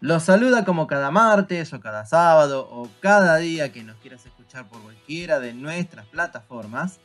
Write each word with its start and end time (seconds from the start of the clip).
Los 0.00 0.22
saluda 0.22 0.64
como 0.64 0.86
cada 0.86 1.10
martes 1.10 1.72
o 1.72 1.80
cada 1.80 2.06
sábado 2.06 2.68
o 2.70 2.88
cada 3.00 3.36
día 3.38 3.72
que 3.72 3.82
nos 3.82 3.96
quieras 3.96 4.24
escuchar 4.24 4.68
por 4.68 4.80
cualquiera 4.80 5.40
de 5.40 5.54
nuestras 5.54 6.06
plataformas. 6.06 7.00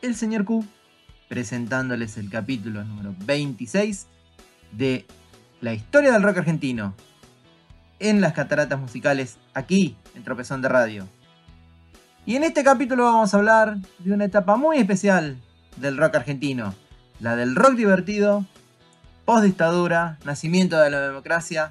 El 0.00 0.14
señor 0.14 0.46
Q 0.46 0.64
presentándoles 1.28 2.16
el 2.16 2.30
capítulo 2.30 2.82
número 2.82 3.14
26 3.26 4.06
de 4.72 5.06
la 5.60 5.74
historia 5.74 6.10
del 6.12 6.22
rock 6.22 6.38
argentino 6.38 6.94
en 7.98 8.22
las 8.22 8.32
cataratas 8.32 8.80
musicales 8.80 9.36
aquí 9.52 9.94
en 10.14 10.24
Tropezón 10.24 10.62
de 10.62 10.68
Radio. 10.70 11.06
Y 12.24 12.36
en 12.36 12.44
este 12.44 12.64
capítulo 12.64 13.04
vamos 13.04 13.34
a 13.34 13.36
hablar 13.36 13.76
de 13.98 14.12
una 14.14 14.24
etapa 14.24 14.56
muy 14.56 14.78
especial 14.78 15.36
del 15.76 15.98
rock 15.98 16.14
argentino, 16.14 16.74
la 17.20 17.36
del 17.36 17.54
rock 17.54 17.74
divertido, 17.74 18.46
post 19.26 19.44
dictadura, 19.44 20.16
nacimiento 20.24 20.80
de 20.80 20.88
la 20.88 21.00
democracia 21.00 21.70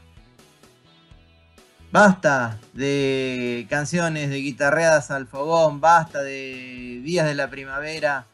Basta 1.92 2.60
de 2.74 3.66
canciones 3.70 4.30
de 4.30 4.38
guitarreadas 4.38 5.10
al 5.10 5.26
fogón, 5.26 5.80
basta 5.80 6.22
de 6.22 7.00
días 7.02 7.26
de 7.26 7.34
la 7.34 7.50
primavera 7.50 8.26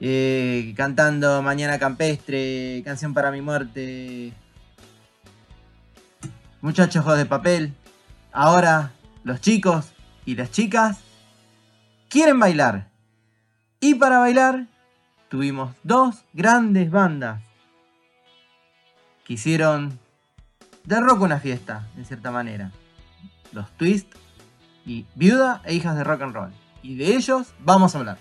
eh, 0.00 0.72
cantando 0.74 1.42
Mañana 1.42 1.78
Campestre, 1.78 2.80
canción 2.82 3.12
para 3.12 3.30
mi 3.30 3.42
muerte, 3.42 4.32
muchachos 6.62 7.04
de 7.18 7.26
papel. 7.26 7.74
Ahora 8.32 8.92
los 9.22 9.38
chicos 9.42 9.92
y 10.24 10.34
las 10.34 10.50
chicas 10.50 10.98
quieren 12.08 12.38
bailar. 12.38 12.88
Y 13.80 13.96
para 13.96 14.18
bailar 14.18 14.66
tuvimos 15.28 15.76
dos 15.82 16.24
grandes 16.32 16.90
bandas 16.90 17.42
que 19.26 19.34
hicieron 19.34 19.98
de 20.84 21.00
rock 21.00 21.20
una 21.20 21.38
fiesta, 21.38 21.86
en 21.98 22.06
cierta 22.06 22.30
manera 22.30 22.72
los 23.52 23.70
Twist 23.76 24.12
y 24.86 25.06
Viuda 25.14 25.62
e 25.64 25.74
Hijas 25.74 25.96
de 25.96 26.04
Rock 26.04 26.22
and 26.22 26.34
Roll. 26.34 26.52
Y 26.82 26.96
de 26.96 27.16
ellos 27.16 27.54
vamos 27.60 27.94
a 27.94 27.98
hablar. 27.98 28.18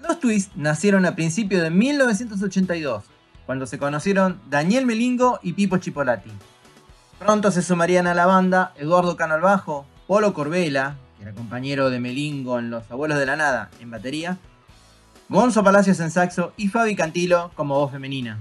Los 0.00 0.20
Twist 0.20 0.54
nacieron 0.54 1.04
a 1.06 1.16
principios 1.16 1.62
de 1.62 1.70
1982, 1.70 3.04
cuando 3.44 3.66
se 3.66 3.78
conocieron 3.78 4.40
Daniel 4.48 4.86
Melingo 4.86 5.38
y 5.42 5.52
Pipo 5.52 5.78
Chipolati. 5.78 6.30
Pronto 7.18 7.50
se 7.50 7.62
sumarían 7.62 8.06
a 8.06 8.14
la 8.14 8.26
banda 8.26 8.72
Eduardo 8.76 9.16
Cano 9.16 9.34
al 9.34 9.40
bajo, 9.40 9.86
Polo 10.06 10.34
Corbela, 10.34 10.96
que 11.16 11.24
era 11.24 11.32
compañero 11.32 11.90
de 11.90 11.98
Melingo 11.98 12.58
en 12.58 12.70
Los 12.70 12.90
Abuelos 12.90 13.18
de 13.18 13.26
la 13.26 13.36
Nada 13.36 13.70
en 13.80 13.90
batería, 13.90 14.38
Gonzo 15.28 15.64
Palacios 15.64 15.98
en 16.00 16.10
saxo 16.10 16.52
y 16.56 16.68
Fabi 16.68 16.94
Cantilo 16.94 17.50
como 17.56 17.74
voz 17.74 17.90
femenina. 17.90 18.38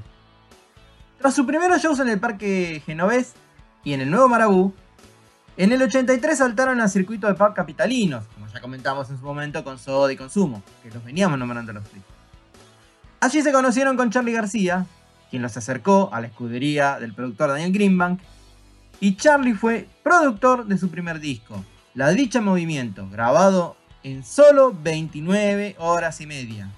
Tras 1.19 1.33
sus 1.33 1.45
primeros 1.45 1.81
shows 1.81 1.99
en 1.99 2.09
el 2.09 2.19
Parque 2.19 2.83
Genovés 2.85 3.33
y 3.83 3.93
en 3.93 4.01
el 4.01 4.11
Nuevo 4.11 4.27
Marabú, 4.27 4.73
en 5.57 5.71
el 5.71 5.81
83 5.81 6.37
saltaron 6.37 6.81
al 6.81 6.89
circuito 6.89 7.27
de 7.27 7.35
pub 7.35 7.53
capitalinos, 7.53 8.25
como 8.33 8.47
ya 8.47 8.59
comentamos 8.59 9.09
en 9.09 9.17
su 9.17 9.23
momento 9.23 9.63
con 9.63 9.79
Soda 9.79 10.11
y 10.11 10.17
Consumo, 10.17 10.61
que 10.83 10.91
los 10.91 11.03
veníamos 11.03 11.39
nombrando 11.39 11.71
los 11.71 11.83
tres. 11.85 12.03
Allí 13.21 13.41
se 13.41 13.51
conocieron 13.51 13.95
con 13.95 14.11
Charlie 14.11 14.33
García, 14.33 14.85
quien 15.29 15.41
los 15.41 15.55
acercó 15.55 16.09
a 16.11 16.19
la 16.19 16.27
escudería 16.27 16.99
del 16.99 17.13
productor 17.13 17.49
Daniel 17.49 17.71
Greenbank, 17.71 18.19
y 18.99 19.15
Charlie 19.15 19.53
fue 19.53 19.87
productor 20.03 20.65
de 20.65 20.77
su 20.77 20.89
primer 20.89 21.19
disco, 21.19 21.63
La 21.93 22.11
Dicha 22.11 22.41
Movimiento, 22.41 23.09
grabado 23.09 23.77
en 24.03 24.23
solo 24.23 24.75
29 24.83 25.75
horas 25.79 26.21
y 26.21 26.27
media. 26.27 26.69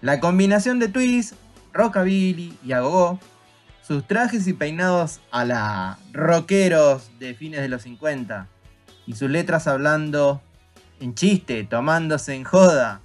La 0.00 0.20
combinación 0.20 0.78
de 0.78 0.88
twist, 0.88 1.34
rockabilly 1.72 2.56
y 2.64 2.72
agogó 2.72 3.18
sus 3.88 4.06
trajes 4.06 4.46
y 4.46 4.52
peinados 4.52 5.20
a 5.30 5.46
la 5.46 5.98
rockeros 6.12 7.10
de 7.18 7.32
fines 7.32 7.62
de 7.62 7.70
los 7.70 7.84
50 7.84 8.46
y 9.06 9.14
sus 9.14 9.30
letras 9.30 9.66
hablando 9.66 10.42
en 11.00 11.14
chiste, 11.14 11.64
tomándose 11.64 12.34
en 12.34 12.44
joda, 12.44 13.00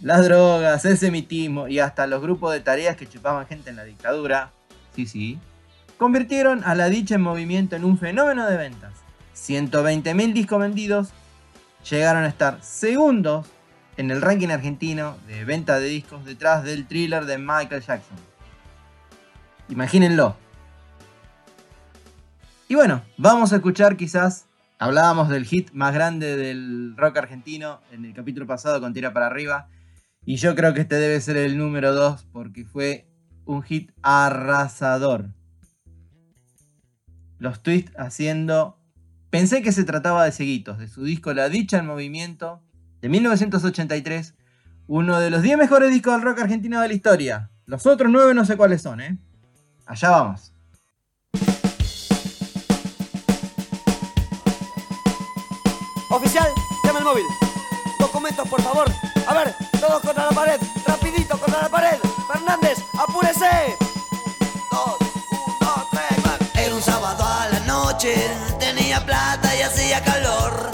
las 0.00 0.24
drogas, 0.24 0.84
el 0.84 0.98
semitismo 0.98 1.68
y 1.68 1.78
hasta 1.78 2.08
los 2.08 2.20
grupos 2.20 2.52
de 2.52 2.58
tareas 2.58 2.96
que 2.96 3.06
chupaban 3.06 3.46
gente 3.46 3.70
en 3.70 3.76
la 3.76 3.84
dictadura, 3.84 4.50
sí, 4.96 5.06
sí, 5.06 5.38
convirtieron 5.96 6.64
a 6.64 6.74
la 6.74 6.88
dicha 6.88 7.14
en 7.14 7.22
movimiento 7.22 7.76
en 7.76 7.84
un 7.84 7.96
fenómeno 7.96 8.46
de 8.46 8.56
ventas. 8.56 8.94
120.000 9.36 10.32
discos 10.32 10.58
vendidos 10.58 11.10
llegaron 11.88 12.24
a 12.24 12.28
estar 12.28 12.60
segundos 12.64 13.46
en 13.96 14.10
el 14.10 14.20
ranking 14.20 14.48
argentino 14.48 15.18
de 15.28 15.44
venta 15.44 15.78
de 15.78 15.86
discos 15.86 16.24
detrás 16.24 16.64
del 16.64 16.88
thriller 16.88 17.26
de 17.26 17.38
Michael 17.38 17.80
Jackson. 17.80 18.35
Imagínenlo. 19.68 20.36
Y 22.68 22.74
bueno, 22.74 23.02
vamos 23.16 23.52
a 23.52 23.56
escuchar 23.56 23.96
quizás, 23.96 24.46
hablábamos 24.78 25.28
del 25.28 25.44
hit 25.44 25.70
más 25.72 25.94
grande 25.94 26.36
del 26.36 26.96
rock 26.96 27.18
argentino 27.18 27.80
en 27.92 28.04
el 28.04 28.14
capítulo 28.14 28.46
pasado 28.46 28.80
con 28.80 28.92
Tira 28.92 29.12
para 29.12 29.26
arriba, 29.26 29.68
y 30.24 30.36
yo 30.36 30.54
creo 30.56 30.74
que 30.74 30.80
este 30.80 30.96
debe 30.96 31.20
ser 31.20 31.36
el 31.36 31.56
número 31.56 31.94
2 31.94 32.26
porque 32.32 32.64
fue 32.64 33.08
un 33.44 33.62
hit 33.62 33.92
arrasador. 34.02 35.32
Los 37.38 37.62
twists 37.62 37.92
haciendo... 37.96 38.80
Pensé 39.30 39.62
que 39.62 39.72
se 39.72 39.84
trataba 39.84 40.24
de 40.24 40.32
Seguitos, 40.32 40.78
de 40.78 40.88
su 40.88 41.04
disco 41.04 41.32
La 41.34 41.48
Dicha 41.48 41.78
en 41.78 41.86
Movimiento, 41.86 42.62
de 43.00 43.08
1983, 43.08 44.34
uno 44.86 45.20
de 45.20 45.30
los 45.30 45.42
10 45.42 45.58
mejores 45.58 45.90
discos 45.90 46.14
del 46.14 46.22
rock 46.22 46.40
argentino 46.40 46.80
de 46.80 46.88
la 46.88 46.94
historia. 46.94 47.50
Los 47.66 47.86
otros 47.86 48.10
9 48.10 48.34
no 48.34 48.44
sé 48.44 48.56
cuáles 48.56 48.82
son, 48.82 49.00
¿eh? 49.00 49.18
Allá 49.86 50.10
vamos. 50.10 50.52
Oficial, 56.10 56.48
llama 56.84 56.98
el 56.98 57.04
móvil. 57.04 57.24
Documentos, 58.00 58.48
por 58.48 58.60
favor. 58.62 58.90
A 59.28 59.34
ver, 59.34 59.54
todos 59.80 60.00
contra 60.02 60.24
la 60.26 60.30
pared. 60.30 60.60
Rapidito 60.86 61.38
contra 61.38 61.62
la 61.62 61.68
pared. 61.68 61.98
Fernández, 62.32 62.78
apúrese. 62.98 63.76
Dos, 64.72 64.96
uno, 65.60 65.86
tres, 65.92 66.64
Era 66.66 66.74
un 66.74 66.82
sábado 66.82 67.24
a 67.24 67.48
la 67.48 67.60
noche. 67.60 68.14
Tenía 68.58 69.04
plata 69.04 69.54
y 69.54 69.62
hacía 69.62 70.02
calor. 70.02 70.68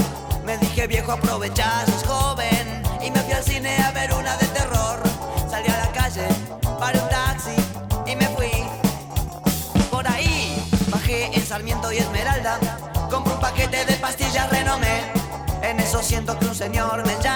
Me 0.45 0.57
dije, 0.57 0.87
viejo, 0.87 1.13
aprovecha, 1.13 1.85
sos 1.87 2.05
joven. 2.05 2.83
Y 3.03 3.11
me 3.11 3.21
fui 3.21 3.33
al 3.33 3.45
cine 3.45 3.77
a 3.83 3.91
ver 3.91 4.13
una 4.15 4.37
de 4.39 4.47
terror. 4.47 5.12
Paquete 13.43 13.85
de 13.85 13.95
pastillas 13.95 14.49
renomé. 14.51 15.03
En 15.63 15.81
eso 15.81 16.01
siento 16.01 16.39
que 16.39 16.47
un 16.47 16.55
señor 16.55 17.05
me 17.05 17.15
llama. 17.23 17.32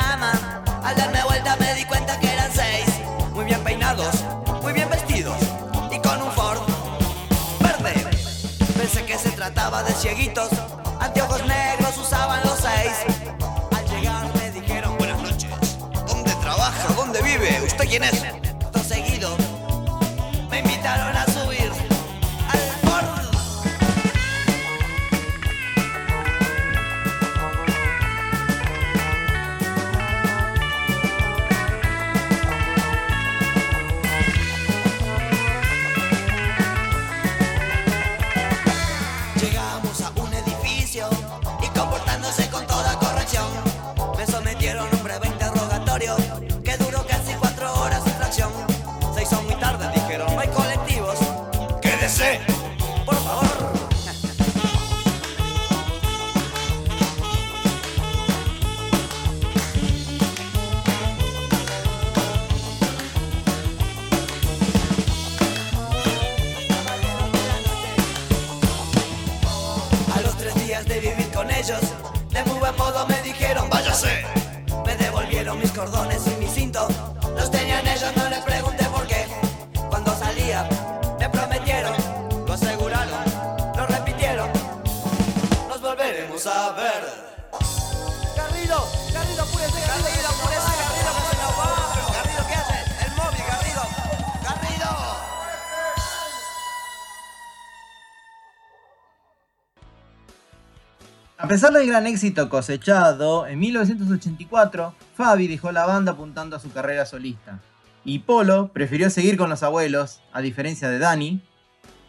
A 101.46 101.48
pesar 101.48 101.72
del 101.72 101.86
gran 101.86 102.08
éxito 102.08 102.48
cosechado, 102.48 103.46
en 103.46 103.60
1984 103.60 104.94
Fabi 105.14 105.46
dejó 105.46 105.70
la 105.70 105.86
banda 105.86 106.10
apuntando 106.10 106.56
a 106.56 106.58
su 106.58 106.72
carrera 106.72 107.06
solista. 107.06 107.60
Y 108.04 108.18
Polo 108.18 108.72
prefirió 108.72 109.10
seguir 109.10 109.36
con 109.36 109.48
los 109.48 109.62
abuelos, 109.62 110.22
a 110.32 110.40
diferencia 110.40 110.88
de 110.88 110.98
Dani, 110.98 111.40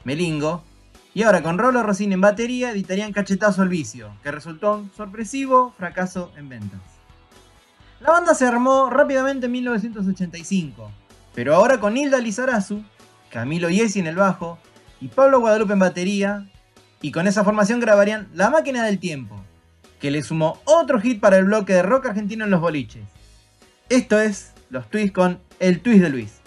Melingo, 0.05 0.63
y 1.13 1.21
ahora 1.21 1.43
con 1.43 1.59
Rolo 1.59 1.83
Rossini 1.83 2.15
en 2.15 2.21
batería 2.21 2.71
editarían 2.71 3.13
Cachetazo 3.13 3.61
al 3.61 3.69
Vicio, 3.69 4.09
que 4.23 4.31
resultó 4.31 4.77
un 4.77 4.91
sorpresivo 4.97 5.71
fracaso 5.77 6.31
en 6.35 6.49
ventas. 6.49 6.81
La 7.99 8.13
banda 8.13 8.33
se 8.33 8.47
armó 8.47 8.89
rápidamente 8.89 9.45
en 9.45 9.51
1985, 9.51 10.91
pero 11.35 11.53
ahora 11.53 11.79
con 11.79 11.95
Hilda 11.95 12.17
Lizarazu, 12.17 12.81
Camilo 13.29 13.69
Yesi 13.69 13.99
en 13.99 14.07
el 14.07 14.15
bajo 14.15 14.57
y 14.99 15.09
Pablo 15.09 15.41
Guadalupe 15.41 15.73
en 15.73 15.79
batería, 15.79 16.47
y 17.01 17.11
con 17.11 17.27
esa 17.27 17.43
formación 17.43 17.79
grabarían 17.79 18.27
La 18.33 18.49
Máquina 18.49 18.83
del 18.83 18.99
Tiempo, 18.99 19.43
que 19.99 20.11
le 20.11 20.23
sumó 20.23 20.59
otro 20.65 20.99
hit 20.99 21.19
para 21.19 21.37
el 21.37 21.45
bloque 21.45 21.73
de 21.73 21.83
rock 21.83 22.07
argentino 22.07 22.45
en 22.45 22.51
los 22.51 22.61
boliches. 22.61 23.03
Esto 23.89 24.19
es 24.19 24.53
Los 24.69 24.89
Twists 24.89 25.13
con 25.13 25.39
El 25.59 25.81
Twist 25.81 26.01
de 26.01 26.09
Luis. 26.09 26.41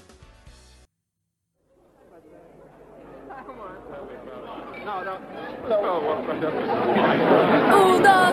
Uno, 7.73 8.31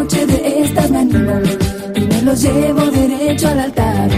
noche 0.00 0.26
de 0.26 0.62
estas 0.62 0.90
me 0.90 0.98
animo 0.98 1.40
Y 1.94 2.00
me 2.00 2.22
lo 2.22 2.34
llevo 2.34 2.82
derecho 2.90 3.48
al 3.48 3.60
altar 3.60 4.10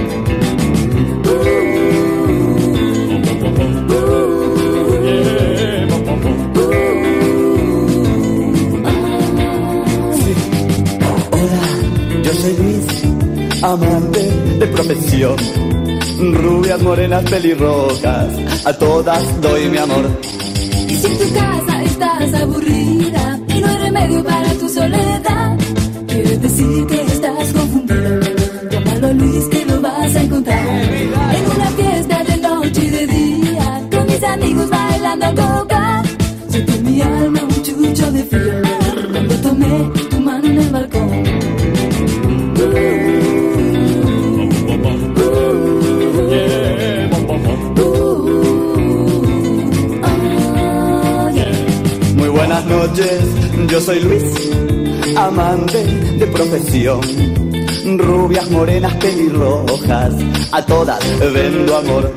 Hola, 11.33 11.65
yo 12.23 12.33
soy 12.35 12.57
Luis, 12.59 13.63
amante 13.63 14.21
de 14.61 14.67
profesión. 14.69 15.37
Rubias, 16.19 16.81
morenas, 16.83 17.25
pelirrojas, 17.29 18.29
a 18.65 18.73
todas 18.79 19.41
doy 19.41 19.69
mi 19.69 19.79
amor. 19.79 20.05
Y 20.89 20.95
si 20.95 21.07
en 21.07 21.19
tu 21.19 21.35
casa 21.35 21.83
estás 21.83 22.35
aburrida 22.35 23.41
y 23.49 23.61
no 23.61 23.67
hay 23.67 23.77
remedio 23.79 24.25
para 24.25 24.53
tu 24.55 24.69
soledad, 24.69 25.12
yo 53.73 53.81
soy 53.81 54.01
Luis, 54.01 54.23
amante 55.17 55.83
de 55.83 56.27
profesión. 56.27 57.01
Rubias, 57.97 58.51
morenas, 58.51 58.95
pelirrojas, 58.97 60.15
a 60.53 60.63
todas 60.67 61.03
vendo 61.33 61.79
amor. 61.79 62.15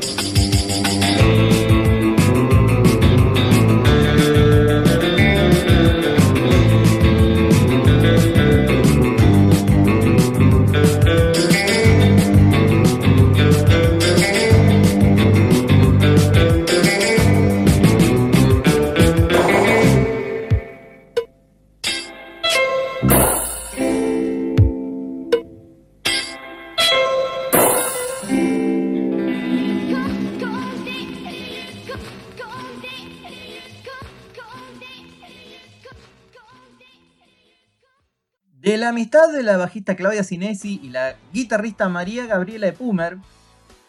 La 38.76 38.90
amistad 38.90 39.32
de 39.32 39.42
la 39.42 39.56
bajista 39.56 39.96
Claudia 39.96 40.22
Sinesi 40.22 40.78
y 40.82 40.90
la 40.90 41.16
guitarrista 41.32 41.88
María 41.88 42.26
Gabriela 42.26 42.66
Epumer, 42.66 43.16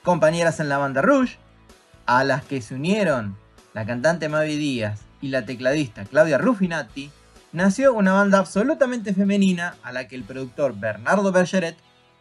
compañeras 0.01 0.61
en 0.61 0.69
la 0.69 0.77
banda 0.77 1.01
Rush, 1.01 1.33
a 2.05 2.23
las 2.23 2.45
que 2.45 2.61
se 2.61 2.75
unieron 2.75 3.35
la 3.73 3.85
cantante 3.85 4.29
Mavi 4.29 4.55
Díaz 4.55 5.01
y 5.19 5.27
la 5.27 5.45
tecladista 5.45 6.05
Claudia 6.05 6.37
Ruffinati, 6.37 7.11
nació 7.51 7.93
una 7.93 8.13
banda 8.13 8.39
absolutamente 8.39 9.13
femenina 9.13 9.75
a 9.83 9.91
la 9.91 10.07
que 10.07 10.15
el 10.15 10.23
productor 10.23 10.79
Bernardo 10.79 11.33
Bergeret 11.33 11.75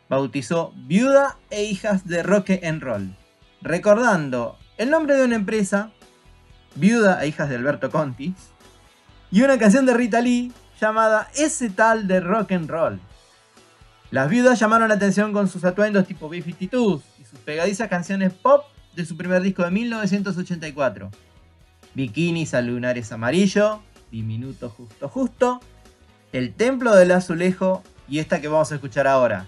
bautizó 0.08 0.73
Viuda 0.75 1.37
e 1.50 1.62
Hijas 1.62 2.04
de 2.04 2.25
Rock 2.25 2.50
and 2.64 2.82
Roll, 2.82 3.16
recordando 3.62 4.58
el 4.76 4.90
nombre 4.90 5.14
de 5.14 5.25
una 5.25 5.37
empresa, 5.37 5.92
Viuda 6.75 7.23
e 7.23 7.28
Hijas 7.28 7.49
de 7.49 7.54
Alberto 7.54 7.92
Conti, 7.92 8.35
y 9.30 9.42
una 9.42 9.56
canción 9.56 9.87
de 9.87 9.94
Rita 9.94 10.20
Lee 10.20 10.52
llamada 10.80 11.28
Ese 11.35 11.71
tal 11.71 12.06
de 12.06 12.21
rock 12.21 12.52
and 12.52 12.71
roll. 12.71 13.00
Las 14.11 14.28
viudas 14.30 14.59
llamaron 14.59 14.88
la 14.88 14.95
atención 14.95 15.33
con 15.33 15.49
sus 15.49 15.64
atuendos 15.64 16.06
tipo 16.06 16.28
B-52 16.28 17.02
y 17.18 17.25
sus 17.25 17.38
pegadizas 17.40 17.88
canciones 17.88 18.33
pop 18.33 18.64
de 18.95 19.04
su 19.04 19.16
primer 19.16 19.42
disco 19.42 19.64
de 19.64 19.71
1984. 19.71 21.11
Bikinis 21.95 22.54
a 22.54 22.62
lunares 22.62 23.11
amarillo, 23.12 23.83
Diminuto 24.11 24.71
Justo 24.71 25.09
Justo, 25.09 25.61
El 26.33 26.54
Templo 26.54 26.95
del 26.95 27.11
Azulejo 27.11 27.83
y 28.09 28.21
esta 28.21 28.40
que 28.40 28.49
vamos 28.49 28.71
a 28.73 28.76
escuchar 28.76 29.06
ahora. 29.06 29.47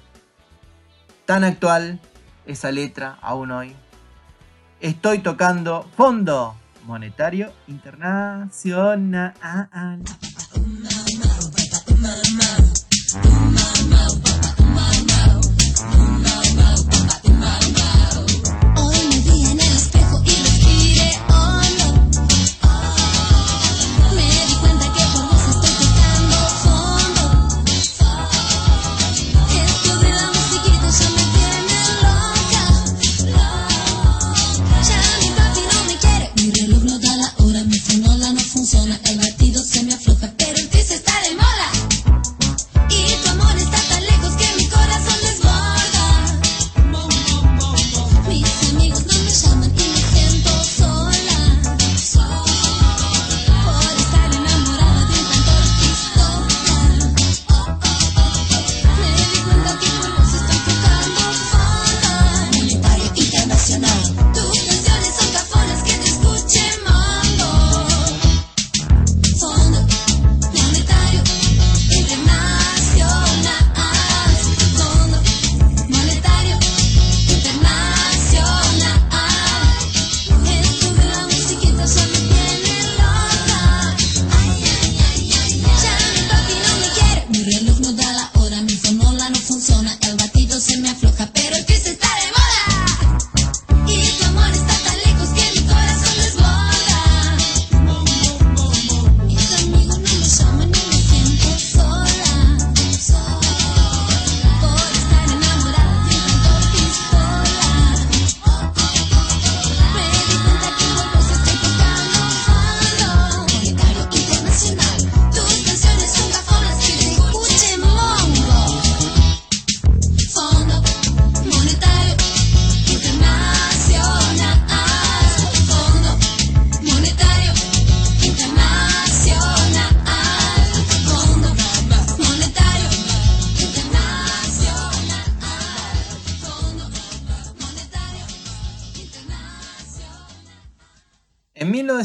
Tan 1.25 1.45
actual 1.45 2.01
esa 2.47 2.73
letra 2.73 3.19
aún 3.21 3.51
hoy. 3.53 3.75
Estoy 4.81 5.19
tocando 5.21 5.89
Fondo 5.97 6.57
Monetario 6.85 7.53
Internacional. 7.67 9.35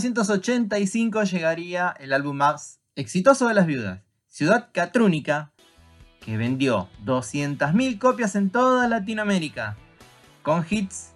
1985 0.03 1.23
llegaría 1.23 1.95
el 1.97 2.11
álbum 2.11 2.35
más 2.35 2.81
exitoso 2.95 3.47
de 3.47 3.53
las 3.53 3.65
viudas, 3.65 4.01
Ciudad 4.27 4.69
Catrúnica, 4.73 5.53
que 6.19 6.35
vendió 6.35 6.89
200.000 7.05 7.99
copias 7.99 8.35
en 8.35 8.49
toda 8.49 8.89
Latinoamérica, 8.89 9.77
con 10.41 10.65
hits 10.69 11.11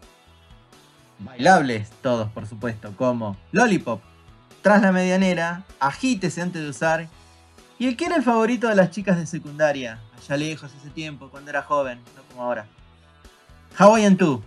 bailables 1.20 1.90
todos, 2.02 2.32
por 2.32 2.48
supuesto, 2.48 2.94
como 2.96 3.36
Lollipop, 3.52 4.02
Tras 4.62 4.82
la 4.82 4.94
Medianera, 4.94 5.66
Agítese 5.82 6.42
antes 6.42 6.62
de 6.62 6.70
usar, 6.70 7.10
y 7.80 7.88
el 7.88 7.98
que 7.98 8.06
era 8.06 8.16
el 8.16 8.24
favorito 8.24 8.70
de 8.70 8.76
las 8.76 8.92
chicas 8.92 9.18
de 9.18 9.28
secundaria, 9.28 10.00
allá 10.18 10.38
lejos 10.38 10.72
ese 10.74 10.92
tiempo, 10.92 11.30
cuando 11.30 11.50
era 11.50 11.62
joven, 11.62 12.00
no 12.16 12.24
como 12.30 12.44
ahora, 12.44 12.68
Hawaiian 13.78 14.16
2. 14.16 14.40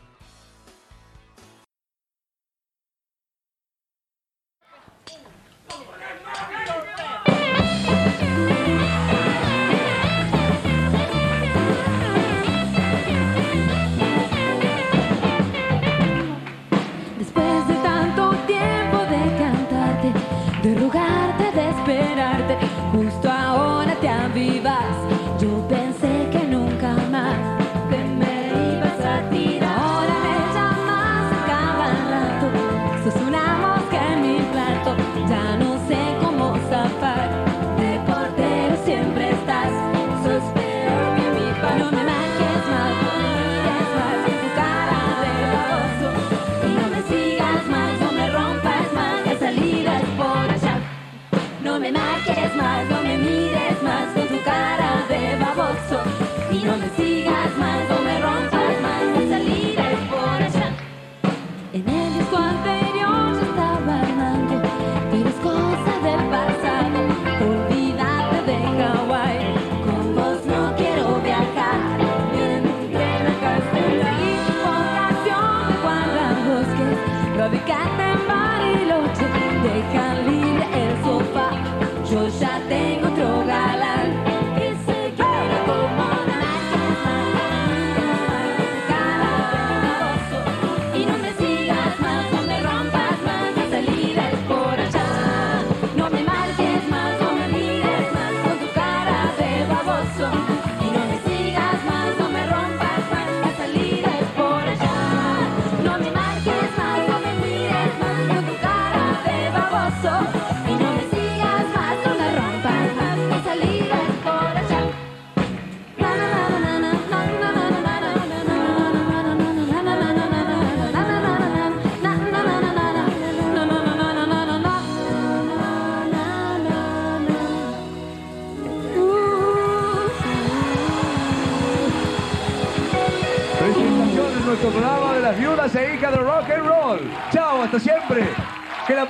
de 20.63 20.75
rogarte, 20.75 21.51
de 21.53 21.71
esperarte, 21.71 22.59
justo 22.93 23.30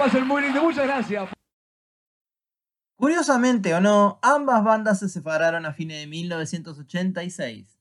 pasen 0.00 0.26
muy 0.26 0.40
lindo. 0.40 0.62
Muchas 0.62 0.86
gracias. 0.86 1.28
Curiosamente 2.96 3.74
o 3.74 3.80
no, 3.82 4.18
ambas 4.22 4.64
bandas 4.64 4.98
se 4.98 5.10
separaron 5.10 5.66
a 5.66 5.74
fines 5.74 6.00
de 6.00 6.06
1986. 6.06 7.78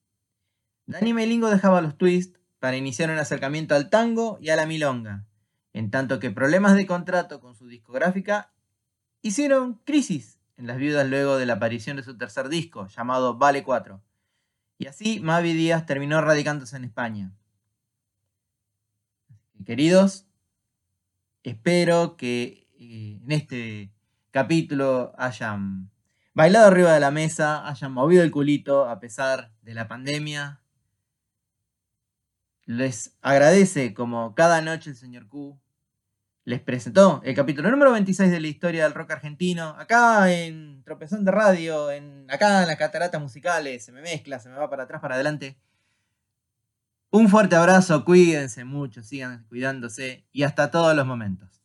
Danny 0.85 1.13
Melingo 1.13 1.49
dejaba 1.49 1.81
los 1.81 1.97
twists 1.97 2.37
para 2.59 2.75
iniciar 2.75 3.09
un 3.09 3.19
acercamiento 3.19 3.73
al 3.73 3.89
tango 3.89 4.37
y 4.41 4.49
a 4.49 4.57
la 4.57 4.65
milonga, 4.65 5.25
en 5.71 5.91
tanto 5.91 6.19
que 6.19 6.29
problemas 6.29 6.75
de 6.75 6.85
contrato 6.85 7.39
con 7.39 7.55
su 7.55 7.67
discográfica 7.67 8.51
hicieron 9.21 9.75
crisis 9.85 10.39
en 10.57 10.67
las 10.67 10.75
viudas 10.75 11.07
luego 11.09 11.37
de 11.37 11.45
la 11.45 11.53
aparición 11.53 11.95
de 11.95 12.03
su 12.03 12.17
tercer 12.17 12.49
disco, 12.49 12.87
llamado 12.87 13.37
Vale 13.37 13.63
4. 13.63 14.01
Y 14.77 14.87
así 14.87 15.21
Mavi 15.21 15.53
Díaz 15.53 15.85
terminó 15.85 16.19
radicándose 16.19 16.75
en 16.75 16.83
España. 16.83 17.31
Queridos, 19.65 20.28
espero 21.43 22.17
que 22.17 22.67
eh, 22.79 23.19
en 23.23 23.31
este 23.31 23.91
capítulo 24.31 25.13
hayan 25.17 25.91
bailado 26.33 26.67
arriba 26.67 26.93
de 26.93 26.99
la 26.99 27.11
mesa, 27.11 27.67
hayan 27.67 27.91
movido 27.91 28.23
el 28.23 28.31
culito 28.31 28.87
a 28.87 28.99
pesar 28.99 29.51
de 29.61 29.73
la 29.73 29.87
pandemia. 29.87 30.61
Les 32.65 33.17
agradece 33.21 33.93
como 33.93 34.35
cada 34.35 34.61
noche 34.61 34.91
el 34.91 34.95
señor 34.95 35.27
Q 35.27 35.59
les 36.49 36.61
presentó 36.61 37.21
el 37.23 37.35
capítulo 37.35 37.69
número 37.69 37.91
26 37.91 38.31
de 38.31 38.39
la 38.39 38.47
historia 38.47 38.83
del 38.83 38.95
rock 38.95 39.11
argentino, 39.11 39.75
acá 39.77 40.33
en 40.33 40.83
Tropezón 40.83 41.23
de 41.23 41.29
Radio, 41.29 41.91
en, 41.91 42.25
acá 42.27 42.63
en 42.63 42.67
las 42.67 42.77
cataratas 42.77 43.21
musicales, 43.21 43.85
se 43.85 43.91
me 43.91 44.01
mezcla, 44.01 44.39
se 44.39 44.49
me 44.49 44.55
va 44.55 44.67
para 44.67 44.83
atrás, 44.83 44.99
para 44.99 45.13
adelante. 45.13 45.57
Un 47.11 47.27
fuerte 47.27 47.55
abrazo, 47.55 48.05
cuídense 48.05 48.65
mucho, 48.65 49.01
sigan 49.01 49.43
cuidándose 49.49 50.27
y 50.31 50.43
hasta 50.43 50.69
todos 50.69 50.95
los 50.95 51.07
momentos. 51.07 51.58